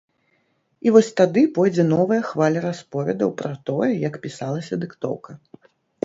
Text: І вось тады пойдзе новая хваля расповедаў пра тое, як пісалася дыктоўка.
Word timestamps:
І 0.85 0.91
вось 0.93 1.09
тады 1.19 1.41
пойдзе 1.57 1.83
новая 1.89 2.17
хваля 2.29 2.63
расповедаў 2.63 3.29
пра 3.41 3.51
тое, 3.67 3.91
як 4.07 4.17
пісалася 4.25 4.79
дыктоўка. 4.85 5.37